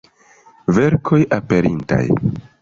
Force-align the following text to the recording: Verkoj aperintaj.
Verkoj 0.77 1.19
aperintaj. 1.37 2.03